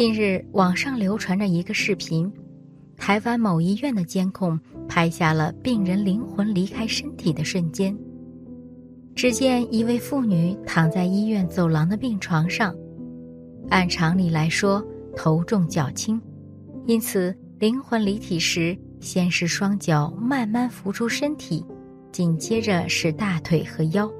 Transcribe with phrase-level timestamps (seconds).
[0.00, 2.32] 近日，网上流传着一个视频，
[2.96, 4.58] 台湾某医院的监控
[4.88, 7.94] 拍下了病人灵魂离开身体的瞬间。
[9.14, 12.74] 只见一位妇女躺在医院走廊的病床上，
[13.68, 14.82] 按常理来说，
[15.14, 16.18] 头重脚轻，
[16.86, 21.62] 因此灵魂离体时，先是双脚慢慢浮出身体，
[22.10, 24.10] 紧接着是大腿和腰，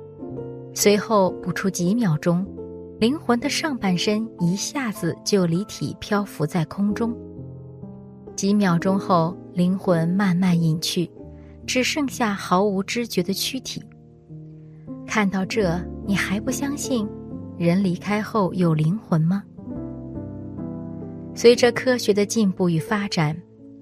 [0.75, 2.47] 随后不出几秒钟。
[3.01, 7.17] 灵魂的上半身一下子就离体漂浮在空中。
[8.37, 11.11] 几秒钟后，灵魂慢慢隐去，
[11.67, 13.83] 只剩下毫无知觉的躯体。
[15.07, 17.09] 看到这，你还不相信
[17.57, 19.43] 人离开后有灵魂吗？
[21.35, 23.35] 随着科学的进步与发展，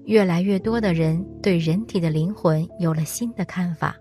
[0.05, 3.93] 越来越多的人对人体的灵魂有了新的看法。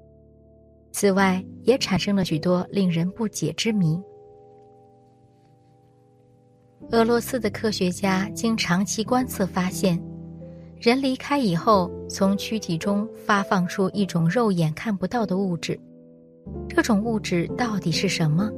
[0.93, 4.01] 此外，也产生了许多令人不解之谜。
[6.91, 10.03] 俄罗斯的科学家经长期观测发现，
[10.81, 15.79] 人离开以后，从躯体中发放出一种肉眼看不到的物质。
[16.67, 18.51] 这种物质到底是什么？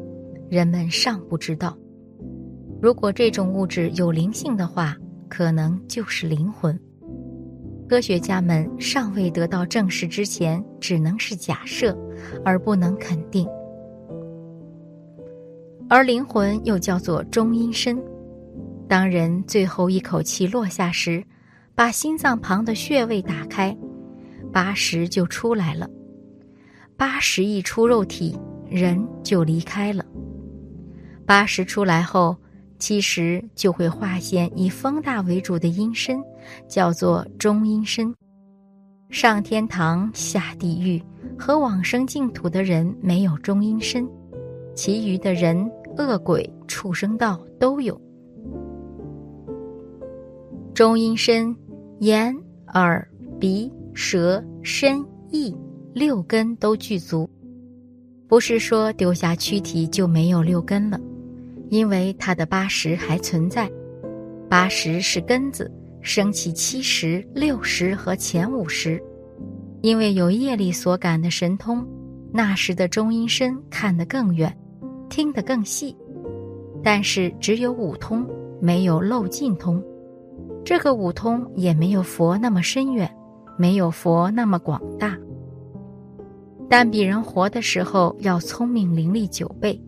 [0.48, 1.76] 人们尚不知道。
[2.80, 4.96] 如果这种物质有灵性的话，
[5.28, 6.78] 可能就是灵魂。
[7.88, 11.98] 科学家们尚未得到证实之前，只能是假设，
[12.44, 13.44] 而不能肯定。
[15.88, 18.00] 而灵魂又叫做中阴身。
[18.90, 21.22] 当人最后一口气落下时，
[21.76, 23.74] 把心脏旁的穴位打开，
[24.52, 25.88] 八十就出来了。
[26.96, 28.36] 八十一出肉体，
[28.68, 30.04] 人就离开了。
[31.24, 32.36] 八十出来后，
[32.80, 36.20] 七十就会化现以风大为主的阴身，
[36.66, 38.12] 叫做中阴身。
[39.08, 41.00] 上天堂、下地狱
[41.38, 44.04] 和往生净土的人没有中阴身，
[44.74, 47.96] 其余的人、恶鬼、畜生道都有。
[50.80, 51.54] 中阴身，
[51.98, 52.34] 眼、
[52.72, 53.06] 耳、
[53.38, 55.54] 鼻、舌、身、意
[55.92, 57.28] 六根都具足。
[58.26, 60.98] 不是说丢下躯体就没有六根了，
[61.68, 63.70] 因为它的八十还存在。
[64.48, 65.70] 八十是根子，
[66.00, 68.98] 升起七十、六十和前五十。
[69.82, 71.86] 因为有业力所感的神通，
[72.32, 74.50] 那时的中阴身看得更远，
[75.10, 75.94] 听得更细。
[76.82, 78.26] 但是只有五通，
[78.62, 79.84] 没有漏尽通。
[80.64, 83.10] 这个五通也没有佛那么深远，
[83.58, 85.18] 没有佛那么广大，
[86.68, 89.80] 但比人活的时候要聪明伶俐九倍，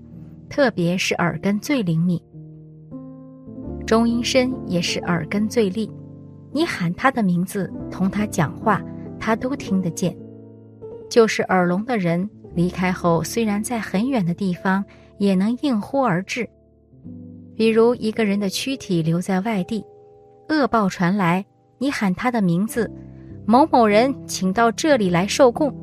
[0.49, 2.21] 特别是耳根最灵敏。
[3.87, 5.91] 中阴身也是耳根最利，
[6.51, 8.83] 你喊他的名字，同他讲话，
[9.21, 10.17] 他都听得见。
[11.11, 14.83] 就是耳聋的人离开后，虽然在很远的地方，
[15.19, 16.49] 也能应呼而至。
[17.55, 19.85] 比如一个人的躯体留在外地。
[20.53, 21.45] 恶报传来，
[21.79, 22.91] 你喊他的名字，
[23.47, 25.75] 某某人，请到这里来受供。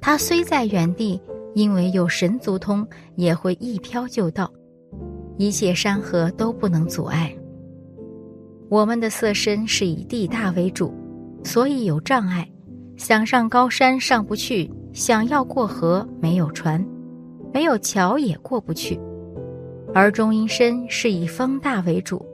[0.00, 1.20] 他虽在原地，
[1.54, 4.50] 因为有神足通，也会一飘就到，
[5.36, 7.32] 一切山河都不能阻碍。
[8.70, 10.92] 我们的色身是以地大为主，
[11.44, 12.50] 所以有障碍，
[12.96, 16.82] 想上高山上不去，想要过河没有船，
[17.52, 18.98] 没有桥也过不去。
[19.94, 22.24] 而中阴身是以风大为主。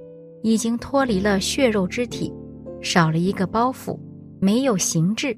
[0.42, 2.32] 已经脱离了血肉之体，
[2.80, 3.98] 少了一个包袱，
[4.40, 5.36] 没有形质，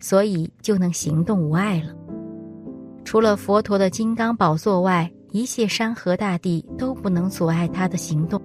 [0.00, 1.94] 所以就能行动无碍了。
[3.04, 8.40] 除了佛陀的金刚宝座外，一切山河大地都不能阻碍他的行动。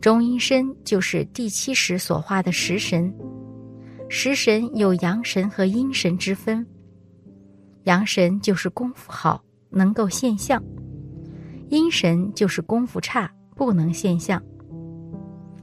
[0.00, 3.12] 中阴身就是第七识所化的食神，
[4.08, 6.64] 食神有阳神和阴神之分，
[7.84, 10.60] 阳神就是功夫好，能够现象；
[11.70, 13.28] 阴神就是功夫差。
[13.56, 14.40] 不能现象。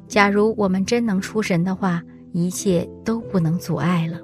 [0.07, 2.01] 假如我们真能出神的话，
[2.33, 4.19] 一切都不能阻碍了。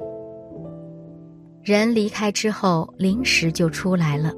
[1.63, 4.33] 人离开之后，灵石就出来了。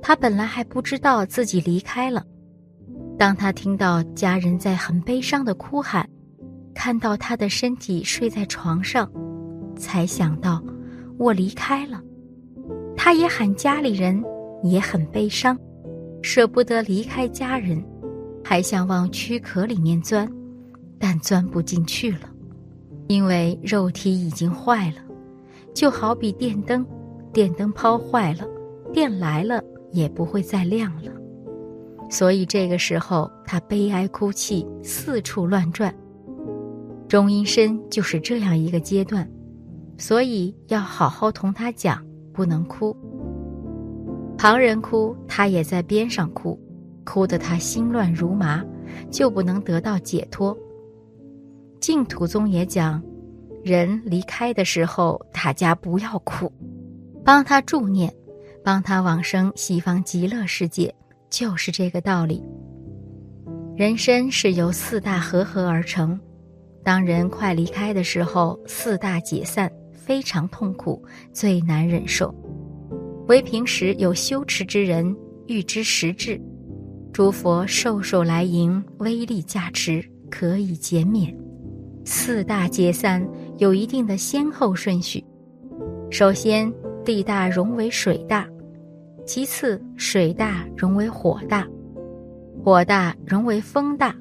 [0.00, 2.24] 他本来还不知道自己离开了。
[3.18, 6.08] 当他听到家人在很悲伤的哭喊，
[6.74, 9.10] 看到他的身体睡在床上，
[9.76, 10.62] 才想到
[11.18, 12.00] 我离开了。
[12.96, 14.22] 他也喊家里人，
[14.62, 15.58] 也很悲伤，
[16.22, 17.82] 舍不得离开家人。
[18.44, 20.30] 还想往躯壳里面钻，
[20.98, 22.28] 但钻不进去了，
[23.08, 24.96] 因为肉体已经坏了，
[25.74, 26.84] 就好比电灯，
[27.32, 28.46] 电灯泡坏了，
[28.92, 29.62] 电来了
[29.92, 31.12] 也不会再亮了。
[32.10, 35.94] 所以这个时候他悲哀哭泣，四处乱转。
[37.08, 39.30] 中阴身就是这样一个阶段，
[39.96, 42.96] 所以要好好同他讲，不能哭。
[44.36, 46.58] 旁人哭，他也在边上哭。
[47.04, 48.64] 哭得他心乱如麻，
[49.10, 50.56] 就不能得到解脱。
[51.80, 53.02] 净土宗也讲，
[53.64, 56.52] 人离开的时候，大家不要哭，
[57.24, 58.12] 帮他助念，
[58.64, 60.94] 帮他往生西方极乐世界，
[61.28, 62.42] 就是这个道理。
[63.76, 66.18] 人身是由四大合合而成，
[66.84, 71.02] 当人快离开的时候，四大解散，非常痛苦，
[71.32, 72.32] 最难忍受。
[73.28, 75.16] 唯平时有修持之人，
[75.46, 76.40] 欲知实质，
[77.12, 81.36] 诸佛授受来迎，威力加持，可以减免。
[82.06, 83.22] 四大解散
[83.58, 85.22] 有一定的先后顺序，
[86.10, 86.72] 首先
[87.04, 88.48] 地大融为水大，
[89.26, 91.68] 其次水大融为火大，
[92.64, 94.16] 火大融为风大，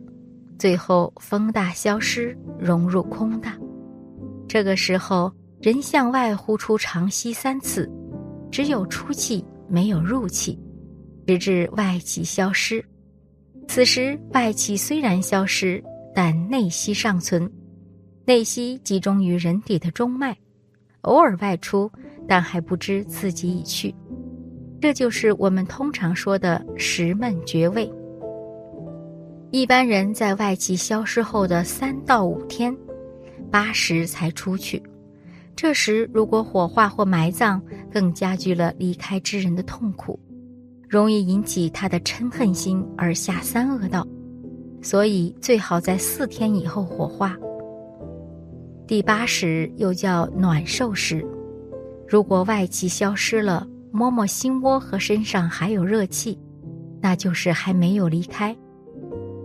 [0.60, 3.58] 最后风大消失，融入空大。
[4.50, 7.90] 这个时候，人向外呼出长息三次。
[8.52, 10.60] 只有出气，没有入气，
[11.32, 12.84] 直至外气消失。
[13.68, 15.82] 此时外气虽然消失，
[16.14, 17.50] 但内息尚存，
[18.26, 20.36] 内息集中于人体的中脉，
[21.02, 21.90] 偶尔外出，
[22.28, 23.94] 但还不知自己已去。
[24.82, 27.90] 这就是我们通常说的十闷绝味。
[29.52, 32.76] 一般人在外气消失后的三到五天，
[33.52, 34.82] 八时才出去。
[35.56, 37.62] 这时，如果火化或埋葬，
[37.92, 40.20] 更加剧了离开之人的痛苦，
[40.92, 44.06] 容易引起他的嗔恨心而下三恶道，
[44.82, 47.38] 所以最好在四天以后火化。
[48.86, 51.26] 第八时又叫暖受时，
[52.06, 56.38] 如果外气消失了，摸摸心窝和身上还有热气，
[57.00, 58.54] 那就是还没有离开；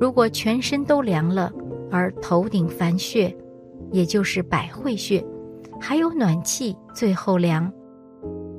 [0.00, 1.52] 如果全身都凉了，
[1.92, 3.32] 而头顶凡穴，
[3.92, 5.24] 也就是百会穴。
[5.80, 7.72] 还有暖气，最后凉，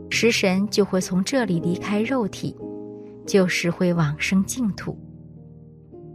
[0.09, 2.55] 食神就会从这里离开肉体，
[3.27, 4.97] 就是会往生净土。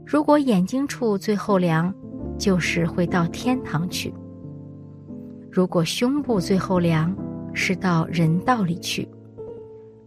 [0.05, 1.95] 如果眼睛处最后凉，
[2.39, 4.13] 就是会到天堂去；
[5.51, 7.15] 如果胸部最后凉，
[7.55, 9.07] 是到人道里去；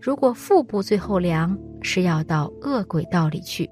[0.01, 3.69] 如果腹部最后凉，是要到恶鬼道里去；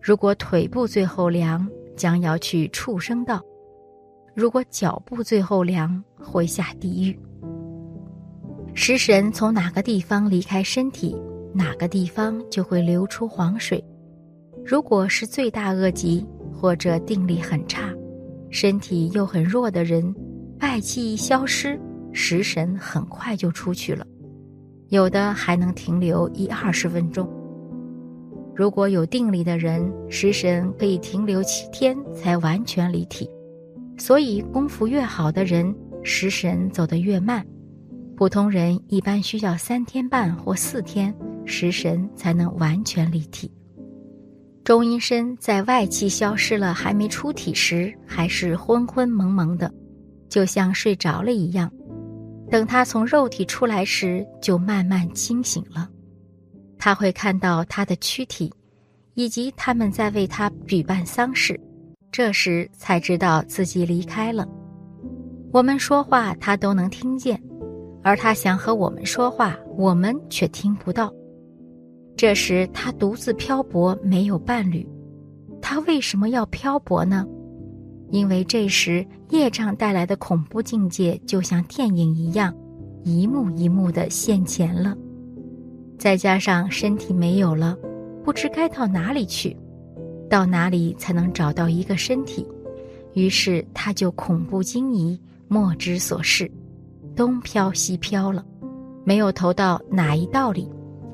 [0.00, 3.42] 如果腿部最后凉，将要去畜生道。
[4.34, 7.18] 如果脚部最后凉，会下地狱。
[8.74, 11.16] 食神从哪个地方离开身体，
[11.58, 13.84] 哪个地方就会流出黄水。
[14.64, 17.92] 如果是罪大恶极或者定力很差，
[18.48, 20.14] 身体又很弱的人，
[20.60, 21.76] 外气一消失，
[22.12, 24.06] 食神很快就出去了，
[24.90, 27.28] 有的还能停留一二十分钟。
[28.54, 33.28] 如果有定力的人，食神可以停留七天才完全离体。
[33.96, 37.44] 所以，功夫越好的人，食神走得越慢。
[38.16, 41.14] 普通人一般需要三天半或四天，
[41.48, 43.50] 食神才能完全离体。
[44.62, 49.72] 中阴身在外气消失了还没出体时，还是昏昏蒙蒙的，
[50.28, 51.72] 就像睡着了一样。
[52.50, 55.88] 等他从肉体出来时，就慢慢清醒了。
[56.78, 58.52] 他会看到他的躯体，
[59.14, 61.58] 以及他们在为他举办丧事。
[62.12, 64.46] 这时才知道自己离开了。
[65.50, 67.36] 我们说话，他都能听见；
[68.02, 71.12] 而他想和我们说话，我们却听不到。
[72.18, 74.84] 这时他独自漂泊，没有伴侣。
[75.62, 77.24] 他为什么要漂泊呢？
[78.10, 82.52] 因为这时业障带来的恐怖境界，就像电影一样，
[83.04, 84.98] 一幕一幕的现前了。
[85.96, 87.78] 再加上身体没有了，
[88.24, 89.56] 不知该到哪里去。
[90.28, 92.44] 到哪里才能找到一个身体？
[93.14, 96.50] 于是他就恐怖惊疑，莫知所事，
[97.14, 98.44] 东飘西飘了，
[99.04, 100.68] 没有投到哪一道里，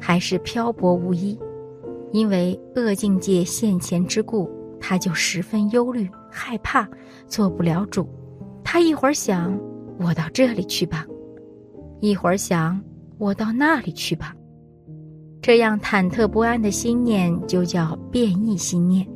[0.06, 1.38] 还是漂泊无依。
[2.12, 6.86] 因为恶境界现前之故，他就十分忧虑害怕，
[7.26, 8.06] 做不了主。
[8.62, 9.58] 他一会儿想
[9.98, 11.06] 我到这里去吧，
[12.00, 12.78] 一会儿想
[13.16, 14.36] 我到那里去吧。
[15.40, 19.06] 这样忐忑不安的心念就叫变异心念。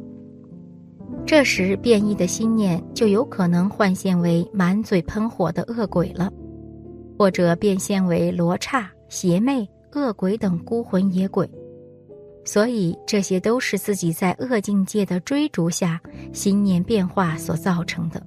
[1.26, 6.32] 这时变异的心念就有可能幻现为满嘴喷火的恶鬼了，
[7.18, 11.48] 或者变现为罗刹、邪魅、恶鬼等孤魂野鬼。
[12.44, 16.00] 所以这些都是自己在恶境界的追逐下
[16.32, 18.22] 心念变化所造成的。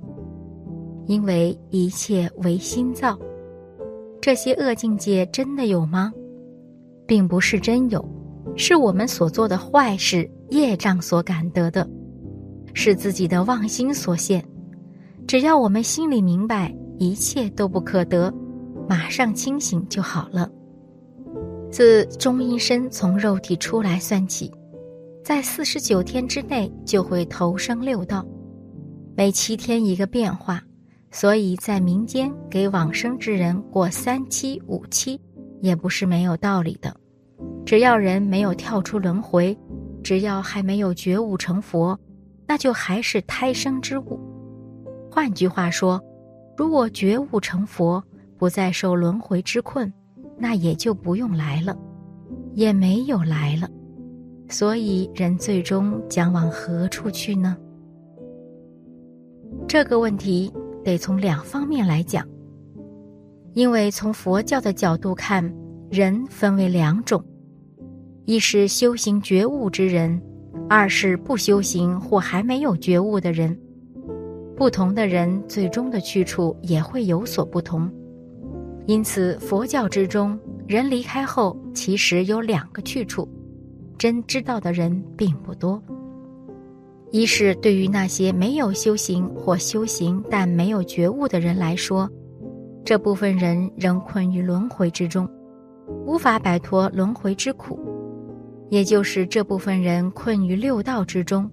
[1.07, 3.17] 因为一切唯心造，
[4.21, 6.13] 这些恶境界真的有吗？
[7.07, 8.07] 并不是真有，
[8.55, 11.89] 是我们所做的坏事业障所感得的，
[12.75, 14.45] 是自己的妄心所现。
[15.27, 18.31] 只要我们心里明白一切都不可得，
[18.87, 20.49] 马上清醒就好了。
[21.71, 24.51] 自中阴身从肉体出来算起，
[25.23, 28.25] 在四十九天之内就会投生六道，
[29.15, 30.61] 每七天一个变化，
[31.11, 35.17] 所以在民间给往生之人过三七五七，
[35.61, 36.93] 也不是没有道理的。
[37.65, 39.57] 只要人没有跳出轮回，
[40.03, 41.97] 只要还没有觉悟成佛，
[42.45, 44.19] 那就还是胎生之物。
[45.09, 46.01] 换句话说，
[46.57, 48.03] 如果觉悟成佛，
[48.37, 49.91] 不再受轮回之困，
[50.41, 51.77] 那也就不用来了，
[52.55, 53.69] 也没有来了。
[54.49, 57.55] 所以，人最终将往何处去呢？
[59.67, 60.51] 这个问题
[60.83, 62.27] 得从两方面来讲。
[63.53, 65.47] 因为从佛教的角度看，
[65.91, 67.23] 人分为两种。
[68.25, 70.19] 一是修行觉悟之人，
[70.67, 73.55] 二是不修行或还没有觉悟的人。
[74.57, 77.91] 不同的人最终的去处也会有所不同。
[78.87, 83.27] 因此，佛教之中，人离开后其实有两个去处，
[83.97, 85.81] 真知道的人并不多。
[87.11, 92.09] 一是对于那些没有修行或修行但没有觉悟的人来说，
[92.83, 95.29] 这部分人仍困于轮回之中，
[96.05, 97.79] 无法摆脱轮回之苦。
[98.69, 101.49] 也就是这部分人困于六道之中，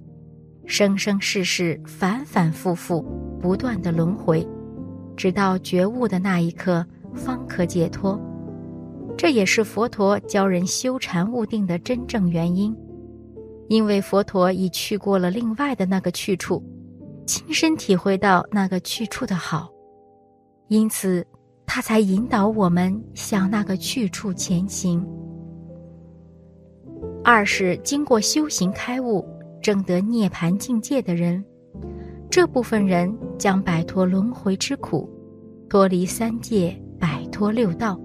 [0.65, 3.05] 生生世世反反复复
[3.41, 4.47] 不断的轮回，
[5.17, 8.21] 直到觉悟的那一刻方可解脱。
[9.17, 12.75] 这也是佛陀教人修禅悟定的真正原因，
[13.69, 16.63] 因为佛陀已去过了另外的那个去处，
[17.27, 19.69] 亲身体会到那个去处的好，
[20.69, 21.27] 因此
[21.67, 25.05] 他才引导我们向那个去处前行。
[27.25, 29.27] 二是经过修行开悟、
[29.61, 31.45] 证得涅盘境界的人，
[32.31, 35.11] 这部分人将摆脱轮回之苦，
[35.69, 36.81] 脱离三界，
[37.39, 37.97] 脱六道。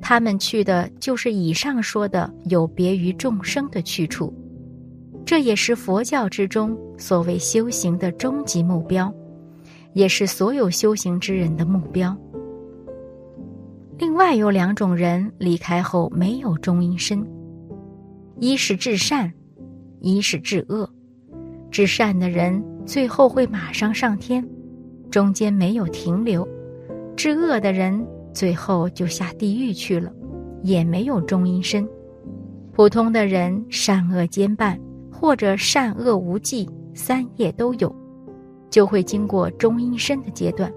[0.00, 4.34] 他们去的就是以上说的有别于众生的去处，
[5.24, 9.14] 这也是佛教之中所谓修行的终极目标，
[9.92, 12.16] 也是所有修行之人的目标。
[13.98, 17.24] 另外有两种人离开后没有中阴身。
[18.40, 19.32] 一是至善，
[20.00, 20.90] 一是至恶。
[21.70, 24.44] 至善的人最后会马上上天，
[25.08, 26.42] 中间没有停留；
[27.14, 30.12] 至恶的人最后就下地狱去了，
[30.62, 31.88] 也没有中阴身。
[32.72, 34.78] 普通的人善恶兼办，
[35.10, 37.94] 或者善恶无忌，三业都有，
[38.70, 40.72] 就会经过中阴身的阶段。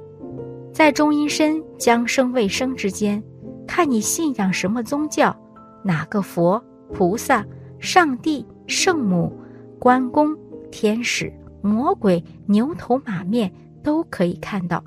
[0.72, 3.24] 在中阴身将生未生之间，
[3.68, 5.36] 看你信仰什么宗教，
[5.84, 6.64] 哪个佛。
[6.92, 7.44] 菩萨、
[7.80, 9.36] 上帝、圣母、
[9.80, 10.38] 关公、
[10.70, 14.84] 天使、魔鬼、牛头马面都可以看到。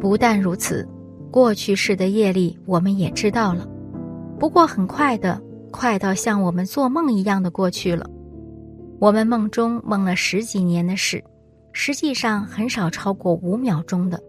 [0.00, 0.88] 不但如此，
[1.30, 3.68] 过去式的业力我们也知道了，
[4.38, 5.40] 不过很快的，
[5.70, 8.08] 快到像我们做梦一样的过去了。
[9.00, 11.22] 我们梦中梦了十几年的事，
[11.72, 14.20] 实际上很少超过五秒钟的，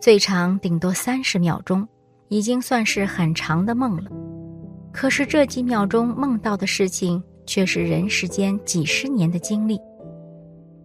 [0.00, 1.86] 最长顶多三十秒钟，
[2.28, 4.10] 已经算是很长的梦了。
[4.92, 9.78] 可是这几秒钟梦到的事情，却是人世间几十年的经历。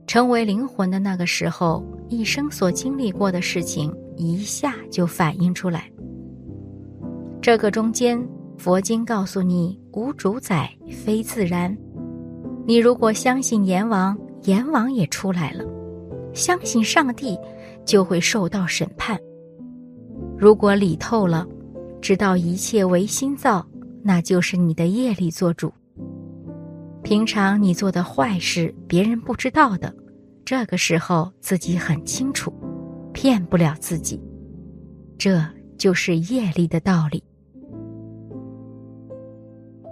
[0.06, 5.90] 成为灵魂的那个时候，一生所经历过的事情，一下就反映出来。
[7.42, 8.22] 这个中间，
[8.58, 11.76] 佛经告诉你无主宰，非自然。
[12.68, 15.64] 你如果相信阎王，阎王也出来了；
[16.34, 17.40] 相信上帝，
[17.86, 19.18] 就会受到审判。
[20.38, 21.48] 如果理透了，
[22.02, 23.66] 知道一切唯心造。
[24.04, 25.72] 那就是你的业力做主。
[27.04, 29.94] 平常你做的坏事，别人不知道的，
[30.44, 32.54] 这个时候自己很清楚，
[33.14, 34.22] 骗不了自己。
[35.18, 35.44] 这
[35.78, 37.24] 就是业力的道理。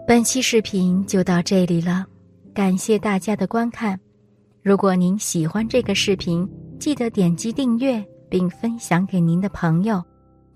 [0.07, 2.05] 本期视频就到这里了，
[2.53, 3.99] 感谢大家的观看。
[4.63, 10.03] 如果您喜欢这个视频，记得点击订阅并分享给您的朋友。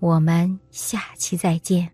[0.00, 1.93] 我们下期再见。